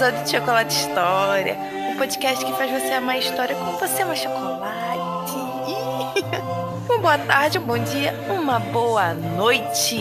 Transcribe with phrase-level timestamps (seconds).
[0.00, 1.58] episódio de Chocolate História,
[1.90, 5.34] um podcast que faz você amar a história como você ama chocolate.
[6.88, 10.00] Uma boa tarde, um bom dia, uma boa noite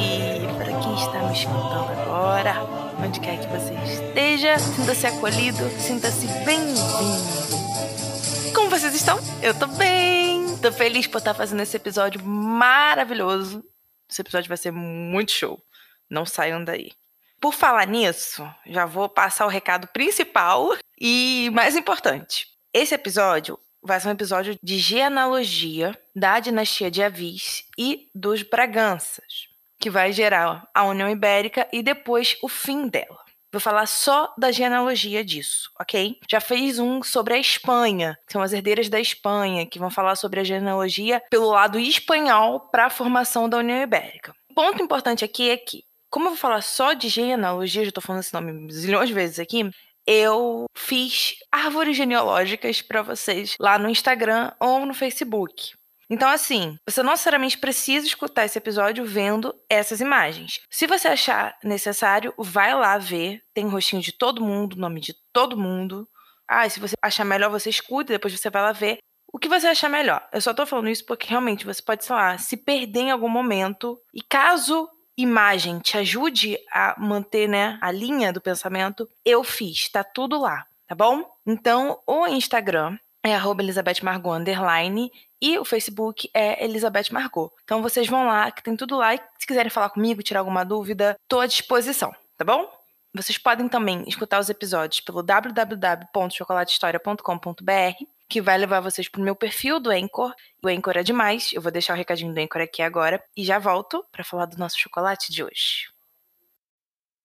[0.58, 2.56] para quem está me escutando agora,
[3.04, 4.58] onde quer que você esteja.
[4.58, 8.54] Sinta-se acolhido, sinta-se bem-vindo.
[8.56, 9.20] Como vocês estão?
[9.42, 10.56] Eu tô bem.
[10.58, 13.62] Tô feliz por estar fazendo esse episódio maravilhoso.
[14.10, 15.62] Esse episódio vai ser muito show.
[16.10, 16.92] Não saiam daí.
[17.40, 22.48] Por falar nisso, já vou passar o recado principal e mais importante.
[22.74, 29.48] Esse episódio vai ser um episódio de genealogia da dinastia de Avis e dos Braganças,
[29.80, 33.20] que vai gerar a União Ibérica e depois o fim dela.
[33.52, 36.20] Vou falar só da genealogia disso, ok?
[36.30, 40.16] Já fez um sobre a Espanha, que são as herdeiras da Espanha, que vão falar
[40.16, 44.36] sobre a genealogia pelo lado espanhol para a formação da União Ibérica.
[44.52, 48.02] O ponto importante aqui é que como eu vou falar só de genealogia, já tô
[48.02, 49.70] falando esse nome zilhões de vezes aqui,
[50.06, 55.74] eu fiz árvores genealógicas para vocês lá no Instagram ou no Facebook.
[56.10, 60.60] Então, assim, você não necessariamente precisa escutar esse episódio vendo essas imagens.
[60.68, 63.44] Se você achar necessário, vai lá ver.
[63.54, 66.10] Tem rostinho de todo mundo, nome de todo mundo.
[66.48, 68.98] Ah, e se você achar melhor, você escuta depois você vai lá ver.
[69.32, 70.28] O que você achar melhor?
[70.34, 73.30] Eu só tô falando isso porque realmente você pode, sei lá, se perder em algum
[73.30, 74.02] momento.
[74.12, 74.90] E caso
[75.22, 80.66] imagem te ajude a manter né, a linha do pensamento, eu fiz, tá tudo lá,
[80.88, 81.30] tá bom?
[81.46, 87.52] Então, o Instagram é arroba Elizabeth Margot underline e o Facebook é Elizabeth Margot.
[87.64, 90.64] Então vocês vão lá, que tem tudo lá, e se quiserem falar comigo, tirar alguma
[90.64, 92.72] dúvida, tô à disposição, tá bom?
[93.14, 99.80] Vocês podem também escutar os episódios pelo www.chocolatehistoria.com.br que vai levar vocês pro meu perfil
[99.80, 100.34] do Anchor.
[100.64, 101.52] O Anchor é demais.
[101.52, 104.58] Eu vou deixar o recadinho do Anchor aqui agora e já volto para falar do
[104.58, 105.90] nosso chocolate de hoje.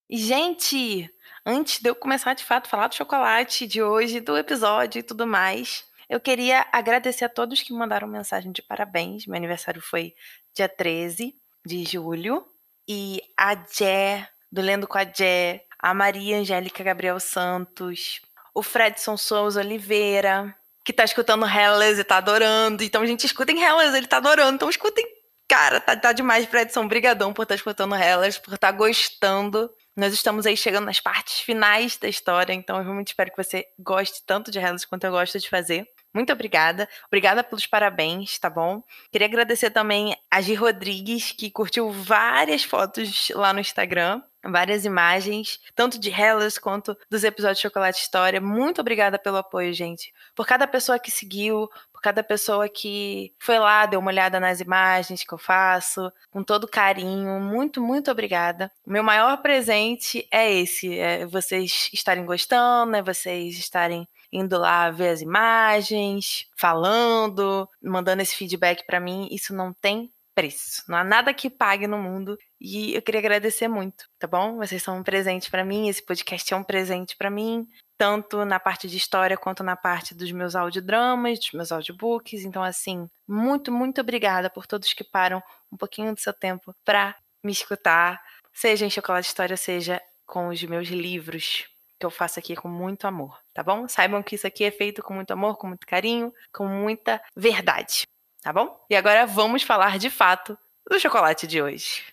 [0.08, 1.10] Gente,
[1.44, 5.02] antes de eu começar de fato a falar do chocolate de hoje, do episódio e
[5.02, 9.26] tudo mais, eu queria agradecer a todos que mandaram mensagem de parabéns.
[9.26, 10.14] Meu aniversário foi
[10.54, 11.34] dia 13
[11.66, 12.46] de julho.
[12.88, 18.20] E a Jé, do Lendo com a Jé, a Maria Angélica Gabriel Santos,
[18.54, 20.54] o Fredson Souza Oliveira,
[20.84, 22.84] que tá escutando Hellas e tá adorando.
[22.84, 24.56] Então, gente, escutem Hellas, ele tá adorando.
[24.56, 25.04] Então, escutem.
[25.48, 26.86] Cara, tá, tá demais pra Edson.
[26.86, 29.70] Brigadão por estar tá escutando Hellas, por estar tá gostando.
[29.96, 33.64] Nós estamos aí chegando nas partes finais da história, então eu realmente espero que você
[33.78, 35.88] goste tanto de Hellas quanto eu gosto de fazer.
[36.14, 36.88] Muito obrigada.
[37.08, 38.82] Obrigada pelos parabéns, tá bom?
[39.10, 45.60] Queria agradecer também a Gi Rodrigues, que curtiu várias fotos lá no Instagram várias imagens,
[45.74, 48.40] tanto de Hellas quanto dos episódios de Chocolate História.
[48.40, 50.12] Muito obrigada pelo apoio, gente.
[50.34, 54.60] Por cada pessoa que seguiu, por cada pessoa que foi lá, deu uma olhada nas
[54.60, 57.40] imagens que eu faço, com todo carinho.
[57.40, 58.70] Muito, muito obrigada.
[58.86, 64.90] O meu maior presente é esse: é vocês estarem gostando, é vocês estarem indo lá
[64.90, 69.28] ver as imagens, falando, mandando esse feedback para mim.
[69.30, 70.82] Isso não tem preço.
[70.88, 72.36] Não há nada que pague no mundo.
[72.60, 74.56] E eu queria agradecer muito, tá bom?
[74.56, 78.58] Vocês são um presente para mim, esse podcast é um presente para mim, tanto na
[78.58, 82.44] parte de história quanto na parte dos meus audiodramas, dos meus audiobooks.
[82.44, 85.40] Então, assim, muito, muito obrigada por todos que param
[85.70, 88.20] um pouquinho do seu tempo para me escutar,
[88.52, 91.66] seja em Chocolate História, seja com os meus livros
[92.04, 93.88] que eu faço aqui com muito amor, tá bom?
[93.88, 98.04] Saibam que isso aqui é feito com muito amor, com muito carinho, com muita verdade
[98.44, 98.78] tá bom?
[98.90, 100.56] E agora vamos falar de fato
[100.88, 102.04] do chocolate de hoje.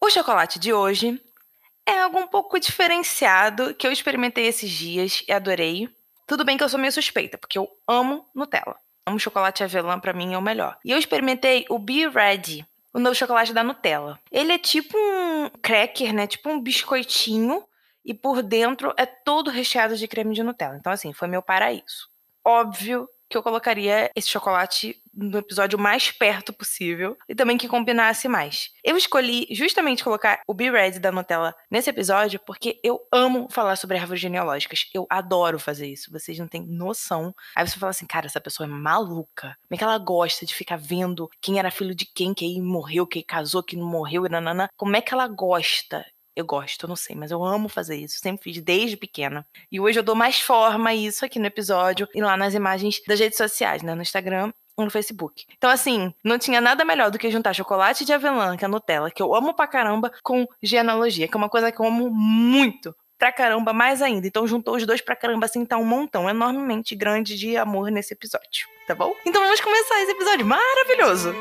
[0.00, 1.22] O chocolate de hoje
[1.84, 5.94] é algo um pouco diferenciado que eu experimentei esses dias e adorei.
[6.26, 8.76] Tudo bem que eu sou meio suspeita, porque eu amo Nutella.
[9.04, 10.78] Amo chocolate avelã, para mim é o melhor.
[10.82, 14.18] E eu experimentei o Be Ready, o novo chocolate da Nutella.
[14.32, 16.26] Ele é tipo um cracker, né?
[16.26, 17.62] Tipo um biscoitinho
[18.06, 20.76] e por dentro é todo recheado de creme de Nutella.
[20.76, 22.08] Então assim, foi meu paraíso.
[22.44, 28.28] Óbvio que eu colocaria esse chocolate no episódio mais perto possível e também que combinasse
[28.28, 28.70] mais.
[28.84, 33.76] Eu escolhi justamente colocar o Be Ready da Nutella nesse episódio porque eu amo falar
[33.76, 34.88] sobre árvores genealógicas.
[34.94, 37.34] Eu adoro fazer isso, vocês não têm noção.
[37.54, 39.56] Aí você fala assim, cara, essa pessoa é maluca.
[39.66, 43.06] Como é que ela gosta de ficar vendo quem era filho de quem, quem morreu,
[43.06, 44.68] quem casou, quem não morreu e nanana?
[44.76, 46.04] Como é que ela gosta
[46.36, 48.18] eu gosto, eu não sei, mas eu amo fazer isso.
[48.18, 49.46] Sempre fiz desde pequena.
[49.72, 53.00] E hoje eu dou mais forma a isso aqui no episódio e lá nas imagens
[53.08, 53.94] das redes sociais, né?
[53.94, 55.46] No Instagram ou no Facebook.
[55.56, 58.68] Então, assim, não tinha nada melhor do que juntar chocolate de avelã, que é a
[58.68, 62.10] Nutella, que eu amo pra caramba, com genealogia, que é uma coisa que eu amo
[62.10, 62.94] muito.
[63.18, 64.26] Pra caramba, mais ainda.
[64.26, 68.12] Então, juntou os dois pra caramba, assim, tá um montão enormemente grande de amor nesse
[68.12, 69.14] episódio, tá bom?
[69.24, 71.34] Então, vamos começar esse episódio maravilhoso!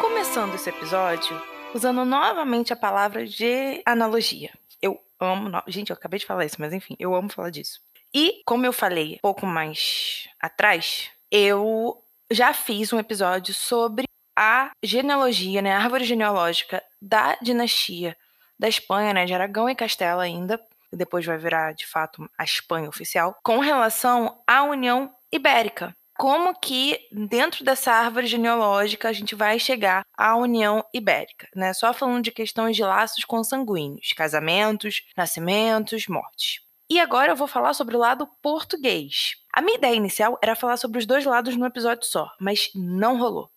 [0.00, 4.50] Começando esse episódio, usando novamente a palavra de analogia.
[4.80, 5.50] Eu amo.
[5.66, 7.80] Gente, eu acabei de falar isso, mas enfim, eu amo falar disso.
[8.14, 14.04] E, como eu falei pouco mais atrás, eu já fiz um episódio sobre
[14.36, 18.16] a genealogia, né, a árvore genealógica da dinastia
[18.58, 20.60] da Espanha, né, de Aragão e Castela ainda,
[20.92, 25.96] depois vai virar de fato a Espanha oficial, com relação à União Ibérica.
[26.18, 31.72] Como que dentro dessa árvore genealógica a gente vai chegar à União Ibérica, né?
[31.72, 36.60] Só falando de questões de laços consanguíneos, casamentos, nascimentos, mortes.
[36.90, 39.36] E agora eu vou falar sobre o lado português.
[39.52, 43.18] A minha ideia inicial era falar sobre os dois lados num episódio só, mas não
[43.18, 43.50] rolou.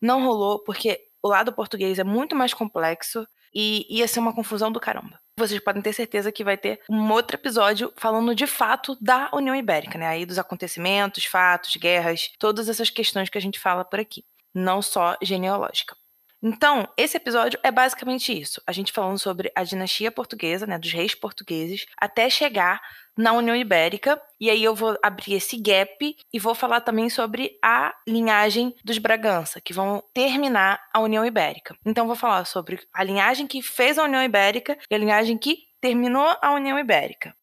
[0.00, 4.70] Não rolou porque o lado português é muito mais complexo e ia ser uma confusão
[4.72, 5.18] do caramba.
[5.38, 9.54] Vocês podem ter certeza que vai ter um outro episódio falando de fato da União
[9.54, 10.06] Ibérica, né?
[10.06, 14.24] Aí dos acontecimentos, fatos, guerras, todas essas questões que a gente fala por aqui,
[14.54, 15.96] não só genealógica.
[16.46, 18.60] Então, esse episódio é basicamente isso.
[18.66, 22.82] A gente falando sobre a dinastia portuguesa, né, dos reis portugueses, até chegar
[23.16, 24.20] na União Ibérica.
[24.38, 28.98] E aí eu vou abrir esse gap e vou falar também sobre a linhagem dos
[28.98, 31.74] Bragança, que vão terminar a União Ibérica.
[31.82, 35.56] Então vou falar sobre a linhagem que fez a União Ibérica e a linhagem que
[35.80, 37.34] terminou a União Ibérica.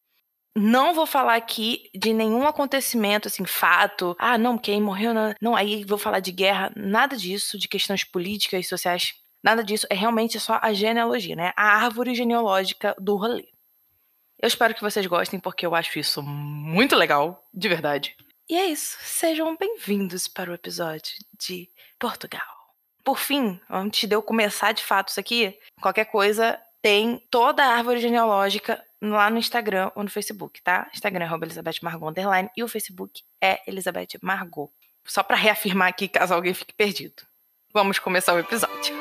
[0.54, 4.14] Não vou falar aqui de nenhum acontecimento, assim, fato.
[4.18, 5.14] Ah, não, quem morreu.
[5.14, 6.70] Não, não aí vou falar de guerra.
[6.76, 9.14] Nada disso, de questões políticas e sociais.
[9.42, 9.86] Nada disso.
[9.88, 11.52] É realmente só a genealogia, né?
[11.56, 13.48] A árvore genealógica do rolê.
[14.40, 18.16] Eu espero que vocês gostem, porque eu acho isso muito legal, de verdade.
[18.48, 18.98] E é isso.
[19.00, 22.42] Sejam bem-vindos para o episódio de Portugal.
[23.04, 27.76] Por fim, antes de eu começar de fato isso aqui, qualquer coisa tem toda a
[27.76, 30.90] árvore genealógica lá no Instagram ou no Facebook, tá?
[30.92, 34.70] Instagram é Elizabeth Margot underline e o Facebook é Elizabeth Margot.
[35.04, 37.22] Só para reafirmar aqui caso alguém fique perdido.
[37.72, 38.94] Vamos começar o episódio.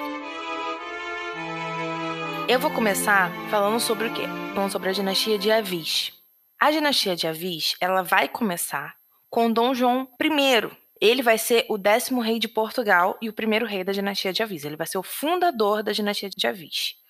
[2.47, 4.23] Eu vou começar falando sobre o quê?
[4.53, 6.13] Falando sobre a dinastia de Avis.
[6.59, 8.95] A dinastia de Avis, ela vai começar
[9.29, 10.69] com Dom João I.
[10.99, 14.43] Ele vai ser o décimo rei de Portugal e o primeiro rei da dinastia de
[14.43, 14.65] Avis.
[14.65, 17.00] Ele vai ser o fundador da dinastia de Avis.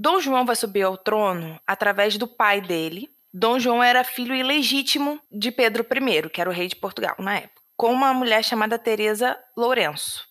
[0.00, 3.10] Dom João vai subir ao trono através do pai dele.
[3.34, 7.38] Dom João era filho ilegítimo de Pedro I, que era o rei de Portugal na
[7.38, 10.24] época, com uma mulher chamada Teresa Lourenço.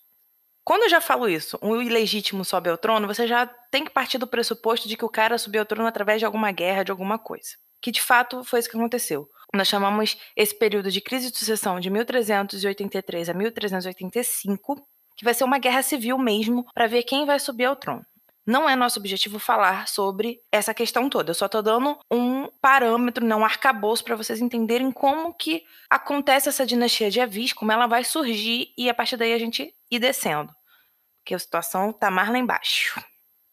[0.63, 4.17] Quando eu já falo isso, um ilegítimo sobe ao trono, você já tem que partir
[4.17, 7.19] do pressuposto de que o cara subiu ao trono através de alguma guerra, de alguma
[7.19, 7.57] coisa.
[7.81, 9.29] Que de fato foi isso que aconteceu.
[9.53, 14.87] Nós chamamos esse período de crise de sucessão de 1383 a 1385,
[15.17, 18.05] que vai ser uma guerra civil mesmo, para ver quem vai subir ao trono.
[18.47, 21.31] Não é nosso objetivo falar sobre essa questão toda.
[21.31, 25.65] Eu só estou dando um parâmetro, não né, um arcabouço para vocês entenderem como que
[25.89, 29.75] acontece essa dinastia de Avis, como ela vai surgir e a partir daí a gente
[29.91, 30.55] ir descendo
[31.25, 32.97] que a situação tá mais lá embaixo.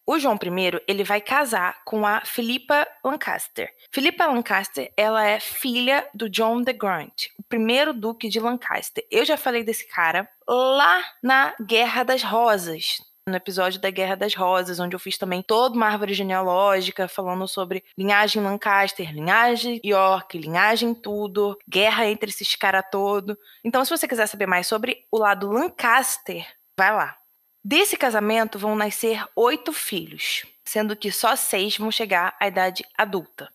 [0.06, 3.72] O João I, ele vai casar com a Philippa Lancaster.
[3.90, 9.04] Philippa Lancaster, ela é filha do John de Grant, o primeiro duque de Lancaster.
[9.10, 14.34] Eu já falei desse cara lá na Guerra das Rosas, no episódio da Guerra das
[14.34, 20.38] Rosas, onde eu fiz também toda uma árvore genealógica falando sobre linhagem Lancaster, linhagem York,
[20.38, 23.38] linhagem tudo, guerra entre esses caras todo.
[23.64, 27.18] Então, se você quiser saber mais sobre o lado Lancaster, vai lá.
[27.64, 33.50] Desse casamento vão nascer oito filhos, sendo que só seis vão chegar à idade adulta.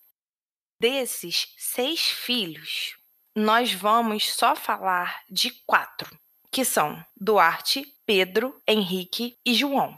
[0.79, 2.97] Desses seis filhos,
[3.35, 6.09] nós vamos só falar de quatro,
[6.51, 9.97] que são Duarte, Pedro, Henrique e João.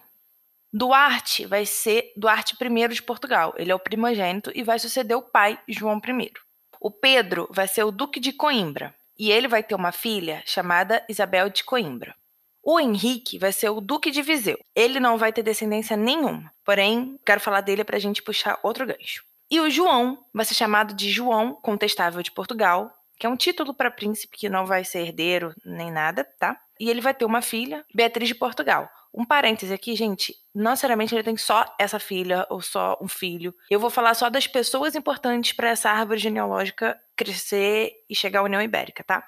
[0.73, 3.53] Duarte vai ser Duarte I de Portugal.
[3.57, 6.31] Ele é o primogênito e vai suceder o pai, João I.
[6.79, 11.05] O Pedro vai ser o Duque de Coimbra e ele vai ter uma filha chamada
[11.07, 12.15] Isabel de Coimbra.
[12.63, 14.57] O Henrique vai ser o Duque de Viseu.
[14.75, 18.85] Ele não vai ter descendência nenhuma, porém, quero falar dele para a gente puxar outro
[18.85, 19.23] gancho.
[19.49, 23.71] E o João vai ser chamado de João Contestável de Portugal, que é um título
[23.71, 26.59] para príncipe que não vai ser herdeiro nem nada, tá?
[26.79, 28.89] E ele vai ter uma filha, Beatriz de Portugal.
[29.13, 33.53] Um parêntese aqui, gente, não necessariamente ele tem só essa filha ou só um filho.
[33.69, 38.43] Eu vou falar só das pessoas importantes para essa árvore genealógica crescer e chegar à
[38.43, 39.23] União Ibérica, tá?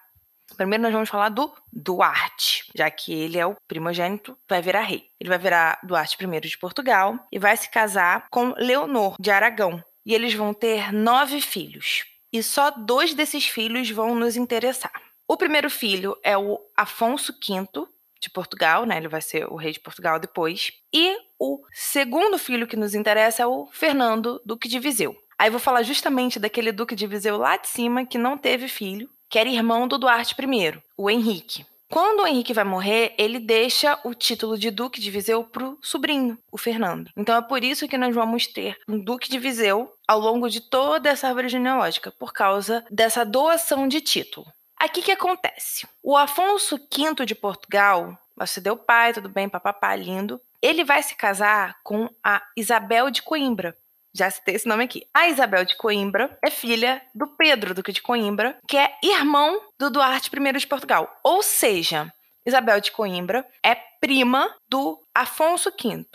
[0.58, 5.04] Primeiro nós vamos falar do Duarte, já que ele é o primogênito, vai virar rei.
[5.20, 9.84] Ele vai virar Duarte I de Portugal e vai se casar com Leonor de Aragão.
[10.04, 12.12] E eles vão ter nove filhos.
[12.34, 14.92] E só dois desses filhos vão nos interessar.
[15.28, 17.88] O primeiro filho é o Afonso V
[18.20, 18.98] de Portugal, né?
[18.98, 20.74] Ele vai ser o rei de Portugal depois.
[20.92, 25.16] E o segundo filho que nos interessa é o Fernando, duque de Viseu.
[25.38, 29.10] Aí vou falar justamente daquele duque de Viseu lá de cima que não teve filho
[29.34, 31.66] que era irmão do Duarte I, o Henrique.
[31.94, 36.40] Quando o Henrique vai morrer, ele deixa o título de Duque de Viseu pro sobrinho,
[36.52, 37.12] o Fernando.
[37.16, 40.60] Então é por isso que nós vamos ter um Duque de Viseu ao longo de
[40.60, 44.48] toda essa árvore genealógica, por causa dessa doação de título.
[44.76, 45.88] Aqui que acontece?
[46.02, 50.42] O Afonso V de Portugal, você deu pai, tudo bem, papapá, lindo.
[50.64, 53.78] Ele vai se casar com a Isabel de Coimbra,
[54.14, 55.08] já citei esse nome aqui.
[55.14, 59.90] A Isabel de Coimbra é filha do Pedro, Duque de Coimbra, que é irmão do
[59.90, 61.20] Duarte I de Portugal.
[61.24, 62.14] Ou seja,
[62.46, 66.06] Isabel de Coimbra é prima do Afonso V,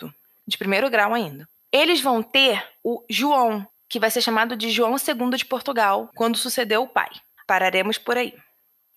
[0.47, 1.47] de primeiro grau ainda.
[1.71, 6.37] Eles vão ter o João, que vai ser chamado de João II de Portugal, quando
[6.37, 7.09] sucedeu o pai.
[7.45, 8.33] Pararemos por aí.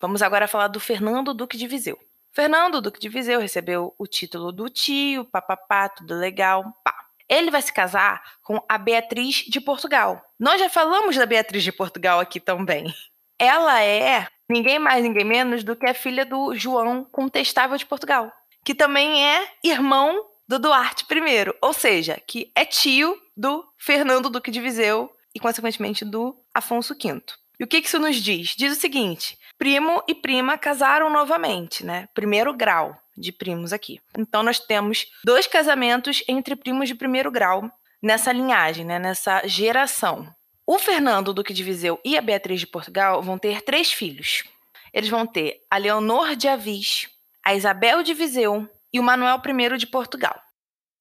[0.00, 1.98] Vamos agora falar do Fernando Duque de Viseu.
[2.32, 7.01] Fernando Duque de Viseu recebeu o título do tio, papapá, tudo legal, pá.
[7.32, 10.22] Ele vai se casar com a Beatriz de Portugal.
[10.38, 12.94] Nós já falamos da Beatriz de Portugal aqui também.
[13.38, 18.30] Ela é ninguém mais, ninguém menos do que a filha do João Contestável de Portugal,
[18.62, 24.50] que também é irmão do Duarte I, ou seja, que é tio do Fernando Duque
[24.50, 27.22] de Viseu e, consequentemente, do Afonso V.
[27.58, 28.50] E o que isso nos diz?
[28.50, 32.10] Diz o seguinte: primo e prima casaram novamente, né?
[32.12, 34.00] Primeiro grau de primos aqui.
[34.16, 37.70] Então nós temos dois casamentos entre primos de primeiro grau
[38.02, 40.34] nessa linhagem, né, nessa geração.
[40.66, 44.44] O Fernando Duque de Viseu e a Beatriz de Portugal vão ter três filhos.
[44.92, 47.08] Eles vão ter a Leonor de Avis,
[47.44, 50.40] a Isabel de Viseu e o Manuel I de Portugal.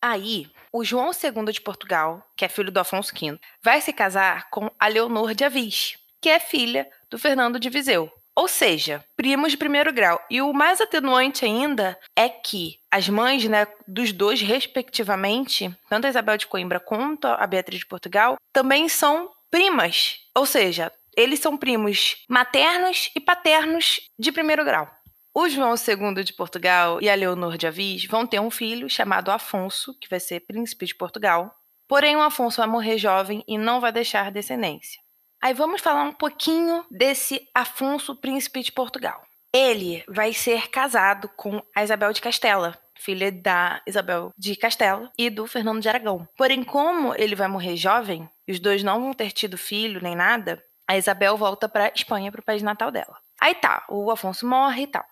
[0.01, 4.49] Aí, o João II de Portugal, que é filho do Afonso V, vai se casar
[4.49, 8.11] com a Leonor de Avis, que é filha do Fernando de Viseu.
[8.41, 10.19] Ou seja, primos de primeiro grau.
[10.27, 16.09] E o mais atenuante ainda é que as mães né, dos dois, respectivamente, tanto a
[16.09, 20.21] Isabel de Coimbra quanto a Beatriz de Portugal, também são primas.
[20.33, 24.89] Ou seja, eles são primos maternos e paternos de primeiro grau.
[25.35, 29.29] O João II de Portugal e a Leonor de Avis vão ter um filho chamado
[29.29, 31.55] Afonso, que vai ser príncipe de Portugal.
[31.87, 34.99] Porém, o Afonso vai morrer jovem e não vai deixar descendência.
[35.41, 39.23] Aí vamos falar um pouquinho desse Afonso, príncipe de Portugal.
[39.51, 45.29] Ele vai ser casado com a Isabel de Castela, filha da Isabel de Castela e
[45.31, 46.27] do Fernando de Aragão.
[46.37, 50.15] Porém, como ele vai morrer jovem, e os dois não vão ter tido filho nem
[50.15, 53.17] nada, a Isabel volta para Espanha, para o país natal dela.
[53.39, 55.05] Aí tá, o Afonso morre e tal.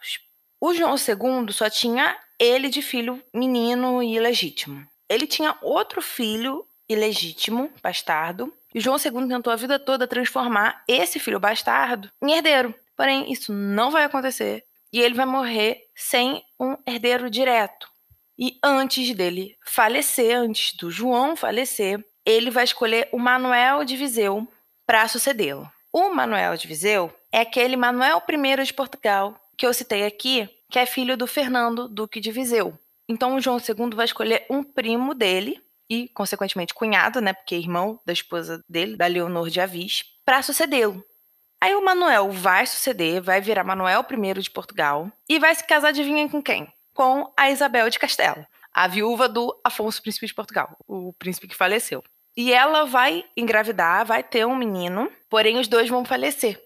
[0.61, 4.85] O João II só tinha ele de filho menino e ilegítimo.
[5.09, 11.19] Ele tinha outro filho ilegítimo, bastardo, e João II tentou a vida toda transformar esse
[11.19, 12.73] filho bastardo em herdeiro.
[12.95, 17.89] Porém, isso não vai acontecer e ele vai morrer sem um herdeiro direto.
[18.37, 24.47] E antes dele falecer, antes do João falecer, ele vai escolher o Manuel de Viseu
[24.85, 25.69] para sucedê-lo.
[25.91, 30.79] O Manuel de Viseu é aquele Manuel I de Portugal que eu citei aqui, que
[30.79, 32.77] é filho do Fernando, Duque de Viseu.
[33.09, 37.57] Então, o João II vai escolher um primo dele, e, consequentemente, cunhado, né, porque é
[37.57, 41.03] irmão da esposa dele, da Leonor de Avis, para sucedê-lo.
[41.61, 45.89] Aí o Manuel vai suceder, vai virar Manuel I de Portugal e vai se casar,
[45.89, 46.71] adivinha com quem?
[46.93, 51.55] Com a Isabel de Castelo, a viúva do Afonso Príncipe de Portugal, o príncipe que
[51.55, 52.03] faleceu.
[52.37, 56.61] E ela vai engravidar, vai ter um menino, porém os dois vão falecer.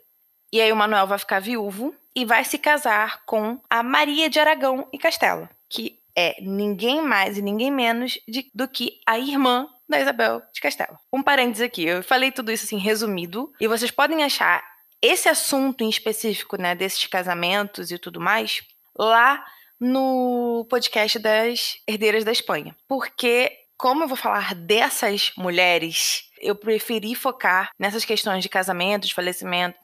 [0.52, 4.40] E aí o Manuel vai ficar viúvo e vai se casar com a Maria de
[4.40, 9.68] Aragão e Castela, que é ninguém mais e ninguém menos de, do que a irmã
[9.88, 10.98] da Isabel de Castelo.
[11.12, 14.64] Um parênteses aqui, eu falei tudo isso assim resumido, e vocês podem achar
[15.02, 18.62] esse assunto em específico, né, desses casamentos e tudo mais,
[18.98, 19.44] lá
[19.80, 22.74] no podcast das Herdeiras da Espanha.
[22.88, 29.14] Porque, como eu vou falar dessas mulheres, eu preferi focar nessas questões de casamento, de
[29.14, 29.78] falecimento,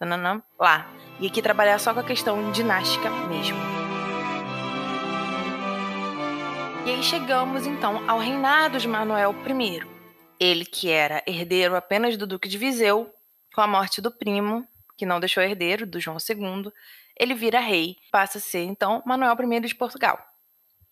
[0.58, 0.90] lá.
[1.20, 3.79] E aqui trabalhar só com a questão dinástica mesmo.
[6.90, 9.88] E aí chegamos então ao reinado de Manuel I.
[10.40, 13.14] Ele que era herdeiro apenas do Duque de Viseu,
[13.54, 14.68] com a morte do primo,
[14.98, 16.72] que não deixou herdeiro, do João II,
[17.16, 20.18] ele vira rei, passa a ser então Manuel I de Portugal.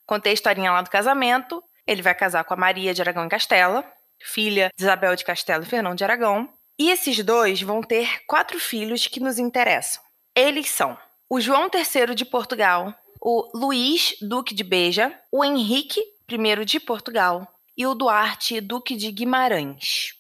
[0.06, 3.30] Contei a historinha lá do casamento, ele vai casar com a Maria de Aragão e
[3.30, 3.84] Castela,
[4.22, 8.60] filha de Isabel de Castela e Fernão de Aragão, e esses dois vão ter quatro
[8.60, 10.04] filhos que nos interessam.
[10.36, 10.96] Eles são
[11.28, 17.48] o João III de Portugal, o Luís, Duque de Beja, o Henrique I de Portugal
[17.76, 20.16] e o Duarte, Duque de Guimarães.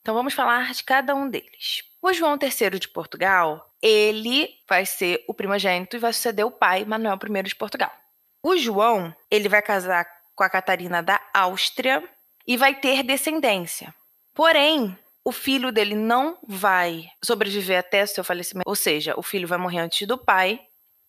[0.00, 1.82] Então vamos falar de cada um deles.
[2.00, 6.84] O João III de Portugal, ele vai ser o primogênito e vai suceder o pai,
[6.84, 7.92] Manuel I de Portugal.
[8.42, 12.02] O João, ele vai casar com a Catarina da Áustria
[12.46, 13.92] e vai ter descendência.
[14.32, 19.58] Porém, o filho dele não vai sobreviver até seu falecimento, ou seja, o filho vai
[19.58, 20.60] morrer antes do pai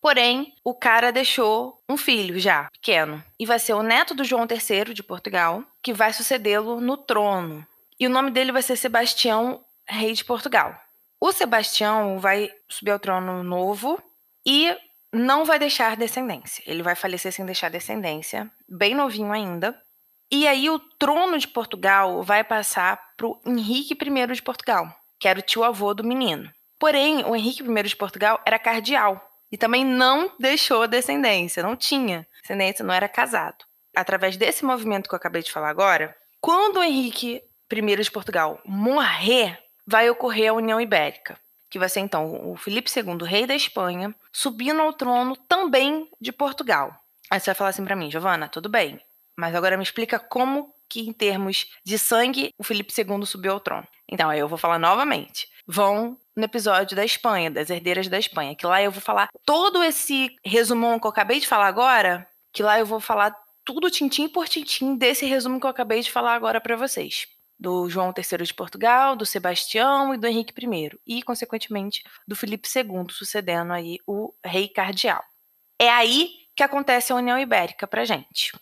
[0.07, 3.21] Porém, o cara deixou um filho já, pequeno.
[3.37, 7.67] E vai ser o neto do João III de Portugal, que vai sucedê-lo no trono.
[7.99, 10.73] E o nome dele vai ser Sebastião, rei de Portugal.
[11.19, 14.01] O Sebastião vai subir ao trono novo
[14.45, 14.73] e
[15.11, 16.63] não vai deixar descendência.
[16.65, 19.77] Ele vai falecer sem deixar descendência, bem novinho ainda.
[20.31, 24.87] E aí o trono de Portugal vai passar para o Henrique I de Portugal,
[25.19, 26.49] que era o tio-avô do menino.
[26.79, 32.27] Porém, o Henrique I de Portugal era cardeal e também não deixou descendência, não tinha
[32.41, 33.65] descendência, não era casado.
[33.95, 39.59] Através desse movimento que eu acabei de falar agora, quando Henrique I de Portugal morrer,
[39.85, 41.39] vai ocorrer a União Ibérica,
[41.69, 46.31] que vai ser então o Felipe II, rei da Espanha, subindo ao trono também de
[46.31, 46.93] Portugal.
[47.29, 48.99] Aí você vai falar assim para mim, Giovana, tudo bem,
[49.35, 53.59] mas agora me explica como que em termos de sangue o Felipe II subiu ao
[53.59, 53.87] trono.
[54.09, 55.49] Então, aí eu vou falar novamente.
[55.67, 59.83] Vão no episódio da Espanha, das herdeiras da Espanha, que lá eu vou falar todo
[59.83, 64.29] esse resumão que eu acabei de falar agora, que lá eu vou falar tudo tintim
[64.29, 67.27] por tintim desse resumo que eu acabei de falar agora para vocês.
[67.59, 70.91] Do João III de Portugal, do Sebastião e do Henrique I.
[71.05, 75.23] E, consequentemente, do Felipe II, sucedendo aí o rei cardeal.
[75.79, 78.53] É aí que acontece a União Ibérica pra gente.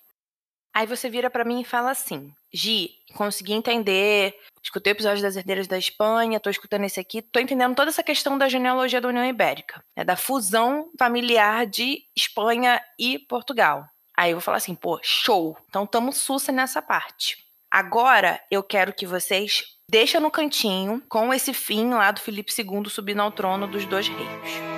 [0.75, 5.37] Aí você vira para mim e fala assim: Gi, consegui entender, escutei o episódio das
[5.37, 9.07] Herdeiras da Espanha, tô escutando esse aqui, tô entendendo toda essa questão da genealogia da
[9.07, 13.87] União Ibérica, né, da fusão familiar de Espanha e Portugal.
[14.17, 17.37] Aí eu vou falar assim: pô, show, então tamo sussa nessa parte.
[17.71, 22.89] Agora eu quero que vocês deixem no cantinho com esse fim lá do Felipe II
[22.89, 24.75] subindo ao trono dos dois reis.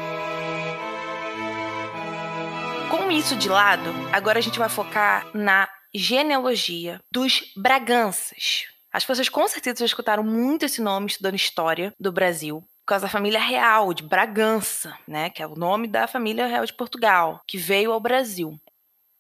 [2.92, 8.66] Com isso de lado, agora a gente vai focar na genealogia dos Braganças.
[8.92, 13.06] As pessoas com certeza já escutaram muito esse nome estudando história do Brasil, por causa
[13.06, 17.42] da família real de Bragança, né, que é o nome da família real de Portugal,
[17.48, 18.60] que veio ao Brasil.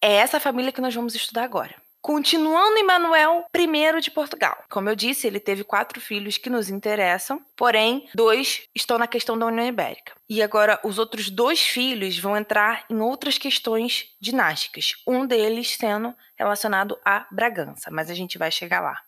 [0.01, 1.75] É essa família que nós vamos estudar agora.
[2.07, 4.63] Continuando Emanuel I de Portugal.
[4.69, 9.37] Como eu disse, ele teve quatro filhos que nos interessam, porém, dois estão na questão
[9.37, 10.13] da União Ibérica.
[10.29, 16.15] E agora, os outros dois filhos vão entrar em outras questões dinásticas, um deles sendo
[16.37, 19.01] relacionado a Bragança, mas a gente vai chegar lá.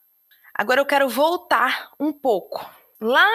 [0.53, 3.25] Agora eu quero voltar um pouco, lá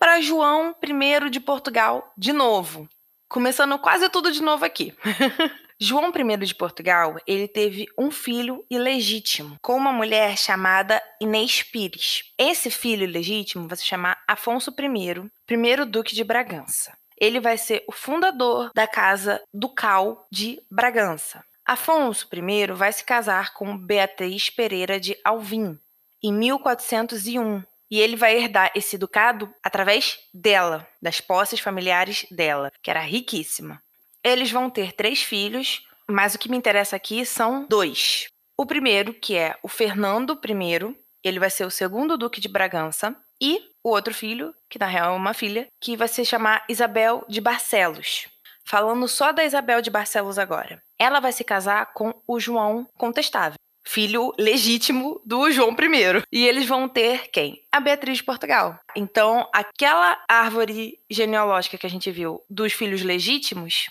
[0.00, 2.88] para João I de Portugal, de novo.
[3.28, 4.92] Começando quase tudo de novo aqui.
[5.80, 12.32] João I de Portugal, ele teve um filho ilegítimo com uma mulher chamada Inês Pires.
[12.36, 16.98] Esse filho ilegítimo vai se chamar Afonso I, primeiro duque de Bragança.
[17.16, 21.44] Ele vai ser o fundador da casa ducal de Bragança.
[21.64, 25.78] Afonso I vai se casar com Beatriz Pereira de Alvim
[26.20, 32.90] em 1401 e ele vai herdar esse ducado através dela, das posses familiares dela, que
[32.90, 33.80] era riquíssima.
[34.28, 38.26] Eles vão ter três filhos, mas o que me interessa aqui são dois.
[38.58, 43.16] O primeiro, que é o Fernando I, ele vai ser o segundo duque de Bragança,
[43.40, 47.24] e o outro filho, que na real é uma filha, que vai se chamar Isabel
[47.26, 48.28] de Barcelos.
[48.66, 50.82] Falando só da Isabel de Barcelos agora.
[50.98, 56.22] Ela vai se casar com o João Contestável, filho legítimo do João I.
[56.30, 57.62] E eles vão ter quem?
[57.72, 58.78] A Beatriz de Portugal.
[58.94, 63.86] Então, aquela árvore genealógica que a gente viu dos filhos legítimos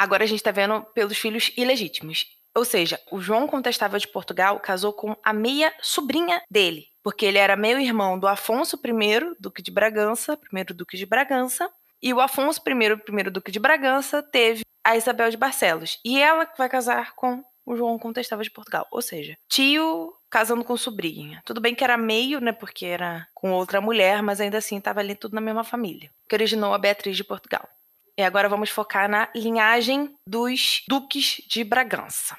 [0.00, 2.24] Agora a gente está vendo pelos filhos ilegítimos.
[2.56, 7.36] Ou seja, o João Contestável de Portugal casou com a meia sobrinha dele, porque ele
[7.36, 11.70] era meio irmão do Afonso I, Duque de Bragança, primeiro Duque de Bragança,
[12.02, 16.00] e o Afonso I, primeiro Duque de Bragança, teve a Isabel de Barcelos.
[16.02, 18.86] E ela vai casar com o João Contestável de Portugal.
[18.90, 21.42] Ou seja, tio casando com sobrinha.
[21.44, 22.52] Tudo bem que era meio, né?
[22.52, 26.10] Porque era com outra mulher, mas ainda assim estava ali tudo na mesma família.
[26.26, 27.68] Que originou a Beatriz de Portugal.
[28.20, 32.36] E agora vamos focar na linhagem dos duques de Bragança.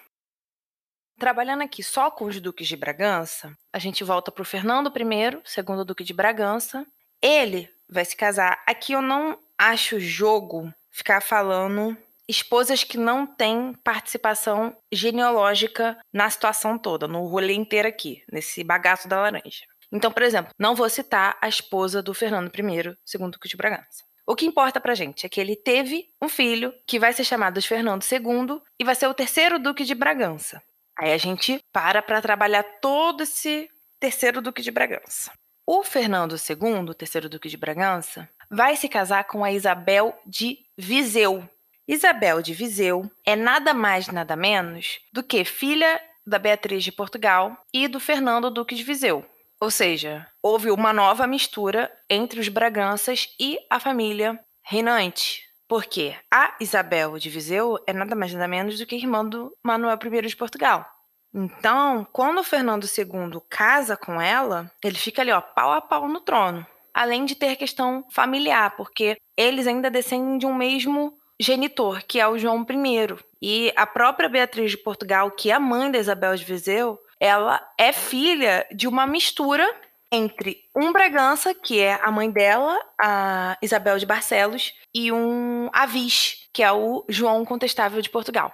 [1.18, 5.42] Trabalhando aqui só com os duques de Bragança, a gente volta para o Fernando I,
[5.44, 6.86] segundo duque de Bragança.
[7.20, 8.62] Ele vai se casar.
[8.68, 11.98] Aqui eu não acho jogo ficar falando
[12.30, 19.08] esposas que não têm participação genealógica na situação toda, no rolê inteiro aqui, nesse bagaço
[19.08, 19.66] da laranja.
[19.92, 24.11] Então, por exemplo, não vou citar a esposa do Fernando I, segundo Duque de Bragança.
[24.26, 27.60] O que importa pra gente é que ele teve um filho que vai ser chamado
[27.60, 30.62] de Fernando II e vai ser o terceiro duque de Bragança.
[30.98, 35.32] Aí a gente para para trabalhar todo esse terceiro duque de Bragança.
[35.66, 40.60] O Fernando II, o terceiro duque de Bragança, vai se casar com a Isabel de
[40.78, 41.48] Viseu.
[41.88, 47.58] Isabel de Viseu é nada mais nada menos do que filha da Beatriz de Portugal
[47.74, 49.26] e do Fernando Duque de Viseu.
[49.62, 55.44] Ou seja, houve uma nova mistura entre os Braganças e a família reinante.
[55.68, 60.00] Porque a Isabel de Viseu é nada mais nada menos do que irmã do Manuel
[60.04, 60.84] I de Portugal.
[61.32, 66.08] Então, quando o Fernando II casa com ela, ele fica ali, ó, pau a pau
[66.08, 66.66] no trono.
[66.92, 72.28] Além de ter questão familiar, porque eles ainda descendem de um mesmo genitor, que é
[72.28, 73.16] o João I.
[73.40, 77.62] E a própria Beatriz de Portugal, que é a mãe da Isabel de Viseu, ela
[77.78, 79.64] é filha de uma mistura
[80.12, 86.50] entre um Bragança, que é a mãe dela, a Isabel de Barcelos, e um Avis,
[86.52, 88.52] que é o João Contestável de Portugal.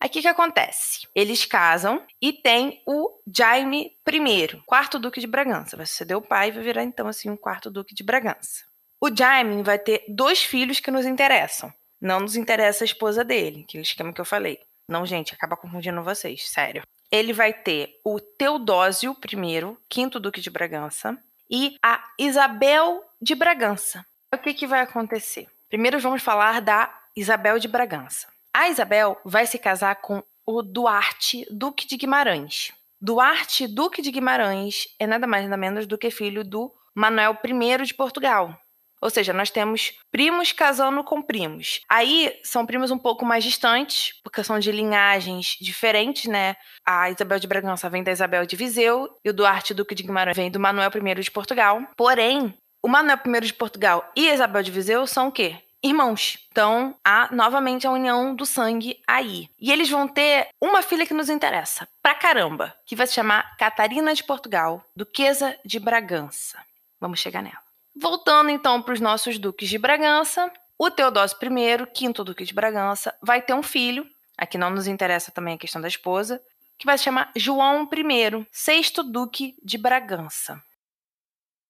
[0.00, 1.06] Aqui que acontece?
[1.14, 5.76] Eles casam e tem o Jaime I, quarto duque de Bragança.
[5.76, 8.64] Vai suceder o pai e vai virar então assim um quarto duque de Bragança.
[9.00, 11.72] O Jaime vai ter dois filhos que nos interessam.
[12.00, 14.58] Não nos interessa a esposa dele, aquele esquema que eu falei.
[14.88, 20.50] Não, gente, acaba confundindo vocês, sério ele vai ter o Teodósio I, quinto duque de
[20.50, 21.18] Bragança,
[21.50, 24.04] e a Isabel de Bragança.
[24.32, 25.46] O que, que vai acontecer?
[25.68, 28.28] Primeiro vamos falar da Isabel de Bragança.
[28.52, 32.72] A Isabel vai se casar com o Duarte, duque de Guimarães.
[33.00, 37.84] Duarte, duque de Guimarães, é nada mais nada menos do que filho do Manuel I
[37.84, 38.58] de Portugal.
[39.06, 41.78] Ou seja, nós temos primos casando com primos.
[41.88, 46.56] Aí são primos um pouco mais distantes, porque são de linhagens diferentes, né?
[46.84, 50.36] A Isabel de Bragança vem da Isabel de Viseu e o Duarte Duque de Guimarães
[50.36, 51.80] vem do Manuel I de Portugal.
[51.96, 55.54] Porém, o Manuel I de Portugal e a Isabel de Viseu são o quê?
[55.84, 56.36] irmãos.
[56.50, 59.48] Então, há novamente a união do sangue aí.
[59.56, 63.56] E eles vão ter uma filha que nos interessa, pra caramba, que vai se chamar
[63.56, 66.58] Catarina de Portugal, Duquesa de Bragança.
[67.00, 67.65] Vamos chegar nela.
[67.98, 73.16] Voltando então para os nossos duques de Bragança, o Teodósio I, quinto duque de Bragança,
[73.22, 74.06] vai ter um filho,
[74.36, 76.42] aqui não nos interessa também a questão da esposa,
[76.78, 80.62] que vai se chamar João I, sexto duque de Bragança.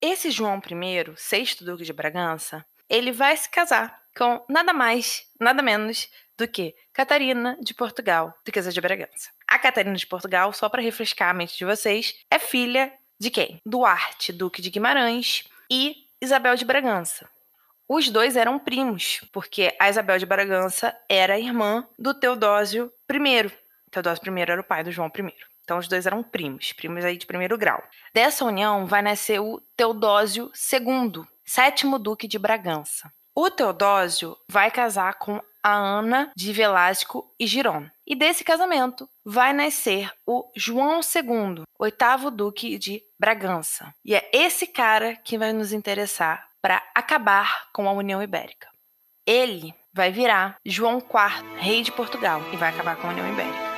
[0.03, 5.63] Esse João I, sexto duque de Bragança, ele vai se casar com nada mais, nada
[5.63, 9.31] menos do que Catarina de Portugal, duquesa de Bragança.
[9.47, 13.61] A Catarina de Portugal, só para refrescar a mente de vocês, é filha de quem?
[13.65, 17.29] Duarte, duque de Guimarães, e Isabel de Bragança.
[17.89, 23.53] Os dois eram primos, porque a Isabel de Bragança era irmã do Teodósio I.
[23.91, 25.35] Teodósio I era o pai do João I.
[25.63, 27.83] Então os dois eram primos, primos aí de primeiro grau.
[28.15, 33.13] Dessa união vai nascer o Teodósio II, sétimo duque de Bragança.
[33.35, 37.89] O Teodósio vai casar com a Ana de Velasco e Giron.
[38.07, 43.93] E desse casamento vai nascer o João II, oitavo duque de Bragança.
[44.05, 48.69] E é esse cara que vai nos interessar para acabar com a União Ibérica.
[49.27, 53.77] Ele vai virar João IV, rei de Portugal, e vai acabar com a União Ibérica.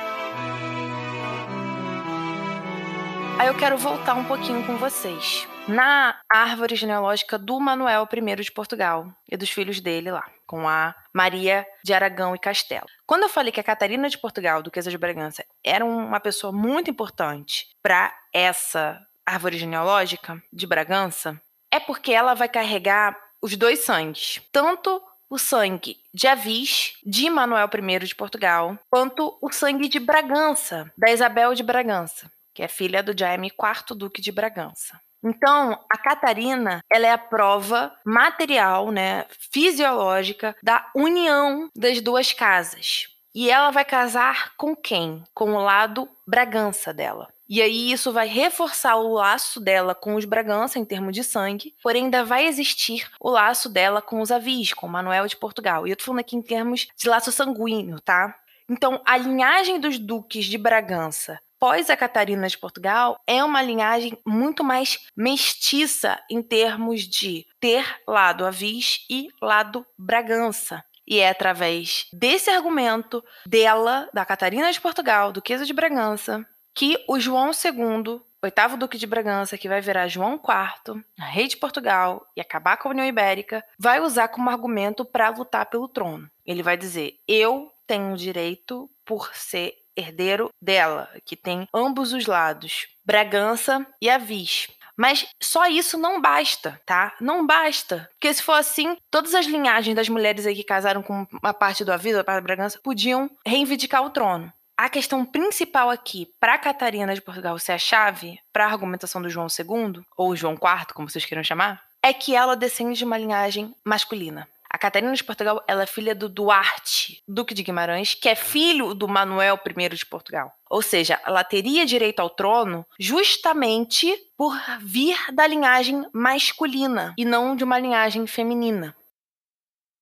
[3.39, 8.51] Aí eu quero voltar um pouquinho com vocês na árvore genealógica do Manuel I de
[8.51, 12.87] Portugal e dos filhos dele lá, com a Maria de Aragão e Castelo.
[13.05, 16.89] Quando eu falei que a Catarina de Portugal, duquesa de Bragança, era uma pessoa muito
[16.89, 21.39] importante para essa árvore genealógica de Bragança,
[21.71, 27.69] é porque ela vai carregar os dois sangues, tanto o sangue de Avis, de Manuel
[27.71, 32.27] I de Portugal, quanto o sangue de Bragança, da Isabel de Bragança
[32.59, 34.99] que é filha do Jaime IV Duque de Bragança.
[35.23, 43.07] Então, a Catarina, ela é a prova material, né, fisiológica da união das duas casas.
[43.33, 45.23] E ela vai casar com quem?
[45.33, 47.27] Com o lado Bragança dela.
[47.47, 51.73] E aí isso vai reforçar o laço dela com os Bragança em termos de sangue,
[51.81, 55.87] porém ainda vai existir o laço dela com os Avis, com Manuel de Portugal.
[55.87, 58.35] E eu tô falando aqui em termos de laço sanguíneo, tá?
[58.69, 64.17] Então, a linhagem dos duques de Bragança pós a Catarina de Portugal é uma linhagem
[64.25, 70.83] muito mais mestiça em termos de ter lado Avis e lado Bragança.
[71.05, 77.19] E é através desse argumento dela, da Catarina de Portugal, duquesa de Bragança, que o
[77.19, 82.41] João II, oitavo duque de Bragança, que vai virar João IV, rei de Portugal e
[82.41, 86.29] acabar com a União Ibérica, vai usar como argumento para lutar pelo trono.
[86.45, 92.87] Ele vai dizer: "Eu tenho direito por ser herdeiro dela, que tem ambos os lados,
[93.05, 94.67] Bragança e Avis.
[94.95, 97.15] Mas só isso não basta, tá?
[97.21, 98.09] Não basta.
[98.13, 101.85] Porque se for assim, todas as linhagens das mulheres aí que casaram com uma parte
[101.85, 104.51] do Avis, a parte da Bragança, podiam reivindicar o trono.
[104.77, 109.29] A questão principal aqui, para Catarina de Portugal ser a chave para a argumentação do
[109.29, 113.17] João II, ou João IV, como vocês queiram chamar, é que ela descende de uma
[113.17, 114.47] linhagem masculina.
[114.79, 119.07] Catarina de Portugal ela é filha do Duarte, Duque de Guimarães, que é filho do
[119.07, 120.51] Manuel I de Portugal.
[120.69, 127.55] Ou seja, ela teria direito ao trono justamente por vir da linhagem masculina e não
[127.55, 128.95] de uma linhagem feminina.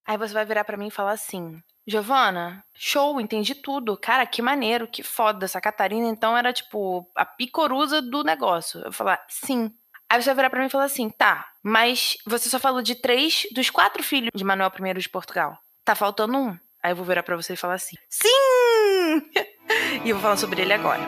[0.05, 3.97] Aí você vai virar para mim e falar assim: Giovana, show, entendi tudo.
[3.97, 5.45] Cara, que maneiro, que foda.
[5.45, 8.81] Essa Catarina, então, era tipo a picorusa do negócio.
[8.81, 9.71] Eu falar, sim.
[10.09, 12.95] Aí você vai virar pra mim e falar assim: tá, mas você só falou de
[12.95, 15.57] três dos quatro filhos de Manuel I de Portugal.
[15.83, 16.57] Tá faltando um.
[16.81, 18.29] Aí eu vou virar pra você e falar assim: sim!
[20.05, 21.01] e eu vou falar sobre ele agora.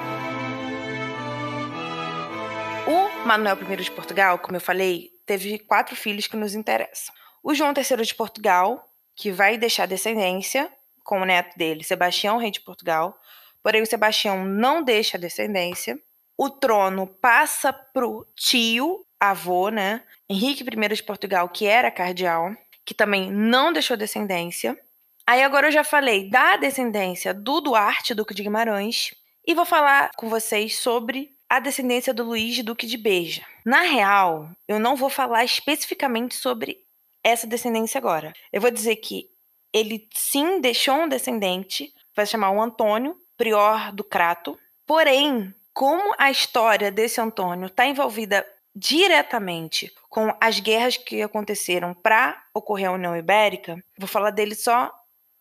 [2.86, 7.16] O Manuel I de Portugal, como eu falei, teve quatro filhos que nos interessam.
[7.42, 10.70] O João III de Portugal, que vai deixar descendência
[11.06, 13.18] com o neto dele, Sebastião, rei de Portugal.
[13.64, 15.98] Porém, o Sebastião não deixa descendência
[16.40, 20.02] o trono passa pro tio, avô, né?
[20.30, 24.80] Henrique I de Portugal, que era cardeal, que também não deixou descendência.
[25.28, 29.14] Aí agora eu já falei da descendência do Duarte, Duque de Guimarães,
[29.46, 33.46] e vou falar com vocês sobre a descendência do Luís, Duque de Beja.
[33.66, 36.78] Na real, eu não vou falar especificamente sobre
[37.22, 38.32] essa descendência agora.
[38.54, 39.30] Eu vou dizer que
[39.74, 46.30] ele sim deixou um descendente, vai chamar o Antônio, prior do Crato, porém como a
[46.30, 53.16] história desse Antônio está envolvida diretamente com as guerras que aconteceram para ocorrer a União
[53.16, 54.92] Ibérica, vou falar dele só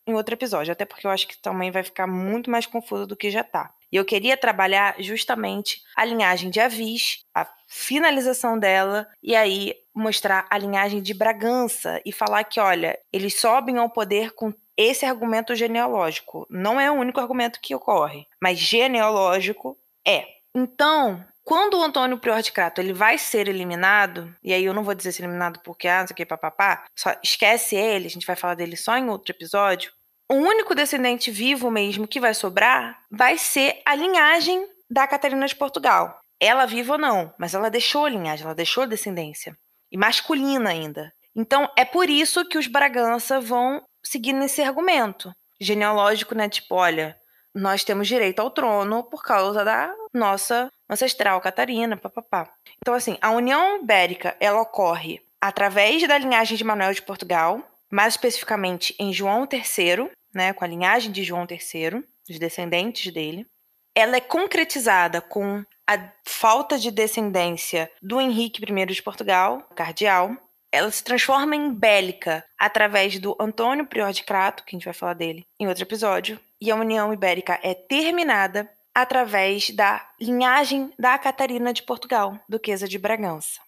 [0.06, 3.16] em outro episódio, até porque eu acho que também vai ficar muito mais confuso do
[3.16, 3.74] que já está.
[3.90, 10.46] E eu queria trabalhar justamente a linhagem de Avis, a finalização dela, e aí mostrar
[10.48, 15.56] a linhagem de Bragança e falar que, olha, eles sobem ao poder com esse argumento
[15.56, 16.46] genealógico.
[16.48, 19.76] Não é o único argumento que ocorre, mas genealógico
[20.08, 20.26] é.
[20.54, 24.82] Então, quando o Antônio Prior de Crato ele vai ser eliminado, e aí eu não
[24.82, 28.10] vou dizer ser eliminado porque, ah, não sei o que, papapá, só esquece ele, a
[28.10, 29.92] gente vai falar dele só em outro episódio.
[30.30, 35.56] O único descendente vivo mesmo que vai sobrar vai ser a linhagem da Catarina de
[35.56, 36.20] Portugal.
[36.40, 39.56] Ela viva ou não, mas ela deixou linhagem, ela deixou descendência.
[39.90, 41.12] E masculina ainda.
[41.34, 46.48] Então, é por isso que os Bragança vão seguir nesse argumento genealógico, né?
[46.48, 47.16] Tipo, olha,
[47.54, 52.50] nós temos direito ao trono por causa da nossa ancestral Catarina, papapá.
[52.80, 58.14] Então, assim, a União Ibérica, ela ocorre através da linhagem de Manuel de Portugal, mais
[58.14, 63.46] especificamente em João III, né, com a linhagem de João III, os descendentes dele.
[63.94, 70.36] Ela é concretizada com a falta de descendência do Henrique I de Portugal, cardeal.
[70.70, 74.94] Ela se transforma em bélica através do Antônio Prior de Crato, que a gente vai
[74.94, 81.16] falar dele em outro episódio, e a União Ibérica é terminada através da linhagem da
[81.16, 83.60] Catarina de Portugal, Duquesa de Bragança,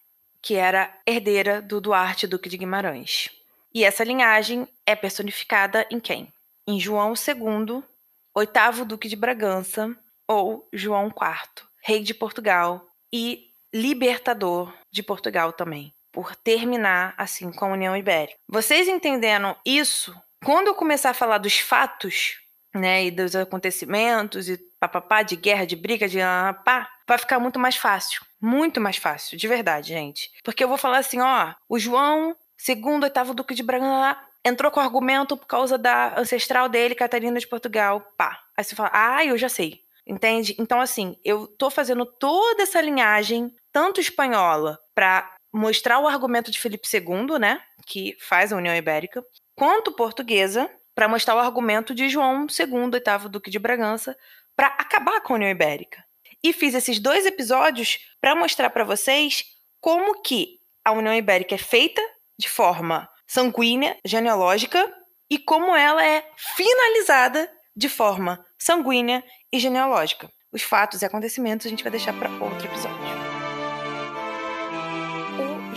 [0.43, 3.31] que era herdeira do Duarte Duque de Guimarães.
[3.73, 6.33] E essa linhagem é personificada em quem?
[6.67, 7.83] Em João II,
[8.35, 15.95] oitavo Duque de Bragança, ou João IV, rei de Portugal e libertador de Portugal também,
[16.13, 18.39] por terminar assim com a União Ibérica.
[18.49, 20.15] Vocês entendendo isso?
[20.45, 22.41] Quando eu começar a falar dos fatos
[22.75, 26.19] né, e dos acontecimentos e papapá, de guerra, de briga, de
[26.65, 28.23] pá, vai ficar muito mais fácil.
[28.41, 30.31] Muito mais fácil, de verdade, gente.
[30.43, 34.81] Porque eu vou falar assim, ó, o João, segundo, oitavo duque de Bragança, entrou com
[34.81, 38.41] argumento por causa da ancestral dele, Catarina de Portugal, pá.
[38.57, 39.83] Aí você fala, ah, eu já sei.
[40.07, 40.57] Entende?
[40.59, 46.59] Então, assim, eu tô fazendo toda essa linhagem, tanto espanhola, para mostrar o argumento de
[46.59, 52.09] Felipe II, né, que faz a União Ibérica, quanto portuguesa, para mostrar o argumento de
[52.09, 54.17] João II, oitavo Duque de Bragança,
[54.57, 56.05] para acabar com a União Ibérica.
[56.43, 59.45] E fiz esses dois episódios para mostrar para vocês
[59.81, 62.03] como que a União Ibérica é feita
[62.39, 64.93] de forma sanguínea, genealógica,
[65.31, 70.31] e como ela é finalizada de forma sanguínea e genealógica.
[70.53, 73.10] Os fatos e acontecimentos a gente vai deixar para outro episódio.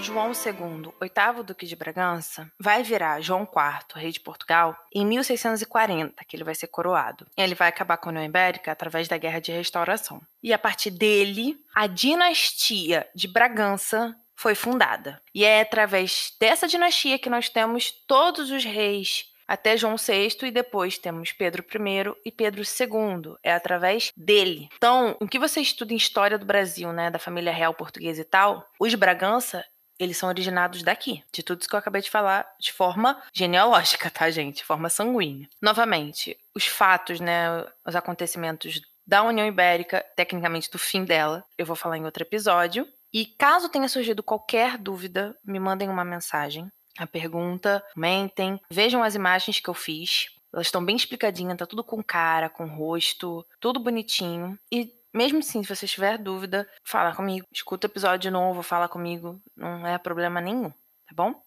[0.04, 6.26] João II, oitavo duque de Bragança, vai virar João IV, rei de Portugal, em 1640,
[6.26, 7.26] que ele vai ser coroado.
[7.38, 10.22] Ele vai acabar com a União Ibérica através da Guerra de Restauração.
[10.44, 15.22] E a partir dele, a dinastia de Bragança foi fundada.
[15.34, 20.52] E é através dessa dinastia que nós temos todos os reis até João VI e
[20.52, 23.36] depois temos Pedro I e Pedro II.
[23.44, 24.68] É através dele.
[24.76, 28.26] Então, o que você estuda em história do Brasil, né, da família real portuguesa e
[28.26, 29.64] tal, os Bragança
[30.00, 34.10] eles são originados daqui, de tudo isso que eu acabei de falar, de forma genealógica,
[34.10, 34.58] tá, gente?
[34.58, 35.48] De forma sanguínea.
[35.62, 41.76] Novamente, os fatos, né, os acontecimentos da União Ibérica, tecnicamente do fim dela, eu vou
[41.76, 42.88] falar em outro episódio.
[43.12, 46.68] E caso tenha surgido qualquer dúvida, me mandem uma mensagem.
[46.98, 50.28] A pergunta, comentem, vejam as imagens que eu fiz.
[50.54, 54.58] Elas estão bem explicadinhas, tá tudo com cara, com rosto, tudo bonitinho.
[54.72, 57.46] E mesmo assim, se você tiver dúvida, fala comigo.
[57.54, 59.42] Escuta o episódio de novo, fala comigo.
[59.56, 61.42] Não é problema nenhum, tá bom?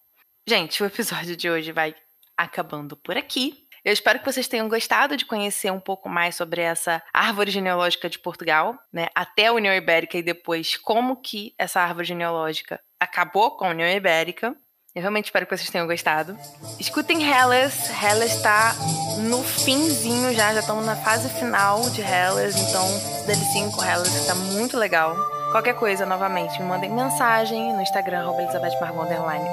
[0.47, 1.95] Gente, o episódio de hoje vai
[2.37, 3.67] acabando por aqui.
[3.85, 8.11] Eu espero que vocês tenham gostado de conhecer um pouco mais sobre essa árvore genealógica
[8.11, 9.07] de Portugal, né?
[9.15, 13.89] Até a União Ibérica e depois como que essa árvore genealógica acabou com a União
[13.89, 14.57] Ibérica.
[14.97, 16.35] Eu realmente espero que vocês tenham gostado.
[16.81, 17.91] Escutem Hellas.
[18.03, 18.75] Hellas está
[19.19, 22.83] no finzinho já, já estamos na fase final de Hellas, então
[23.27, 25.15] delicinho com Hellas, está muito legal.
[25.53, 29.07] Qualquer coisa, novamente, me mandem mensagem no Instagram, Elizabeth Margot,